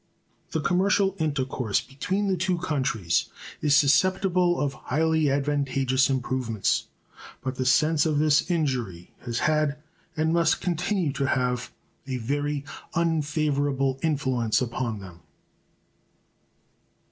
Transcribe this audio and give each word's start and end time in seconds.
The 0.49 0.61
commercial 0.61 1.15
intercourse 1.19 1.79
between 1.79 2.25
the 2.27 2.35
two 2.35 2.57
countries 2.57 3.25
is 3.61 3.75
susceptible 3.75 4.59
of 4.59 4.73
highly 4.73 5.29
advantageous 5.29 6.09
improvements, 6.09 6.87
but 7.43 7.53
the 7.57 7.67
sense 7.67 8.07
of 8.07 8.17
this 8.17 8.49
injury 8.49 9.11
has 9.25 9.41
had, 9.45 9.77
and 10.17 10.33
must 10.33 10.59
continue 10.59 11.13
to 11.13 11.27
have, 11.27 11.71
a 12.07 12.17
very 12.17 12.65
unfavorable 12.95 13.99
influence 14.01 14.59
upon 14.59 15.01
them. 15.01 15.19